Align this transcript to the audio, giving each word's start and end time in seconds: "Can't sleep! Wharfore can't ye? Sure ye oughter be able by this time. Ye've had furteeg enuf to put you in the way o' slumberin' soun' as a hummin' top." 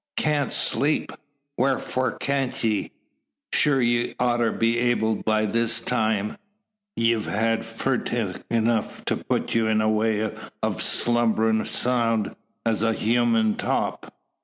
"Can't 0.17 0.51
sleep! 0.51 1.11
Wharfore 1.59 2.13
can't 2.17 2.63
ye? 2.63 2.89
Sure 3.53 3.79
ye 3.79 4.15
oughter 4.19 4.51
be 4.51 4.79
able 4.79 5.13
by 5.17 5.45
this 5.45 5.79
time. 5.79 6.37
Ye've 6.95 7.27
had 7.27 7.59
furteeg 7.63 8.41
enuf 8.49 9.05
to 9.05 9.17
put 9.17 9.53
you 9.53 9.67
in 9.67 9.77
the 9.77 9.87
way 9.89 10.23
o' 10.63 10.71
slumberin' 10.71 11.65
soun' 11.65 12.35
as 12.65 12.81
a 12.81 12.93
hummin' 12.95 13.57
top." 13.57 14.11